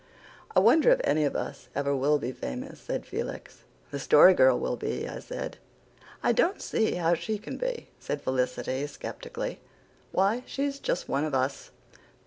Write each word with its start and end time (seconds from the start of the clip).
"I 0.55 0.59
wonder 0.59 0.89
if 0.89 0.99
any 1.03 1.25
of 1.25 1.35
us 1.35 1.69
ever 1.75 1.95
will 1.95 2.17
be 2.17 2.31
famous," 2.31 2.79
said 2.79 3.05
Felix. 3.05 3.65
"The 3.91 3.99
Story 3.99 4.33
Girl 4.33 4.57
will 4.57 4.75
be," 4.75 5.07
I 5.07 5.19
said. 5.19 5.59
"I 6.23 6.31
don't 6.31 6.59
see 6.59 6.93
how 6.95 7.13
she 7.13 7.37
can 7.37 7.57
be," 7.57 7.87
said 7.99 8.23
Felicity 8.23 8.87
skeptically. 8.87 9.59
"Why, 10.11 10.41
she's 10.47 10.79
just 10.79 11.07
one 11.07 11.23
of 11.23 11.35
us." 11.35 11.69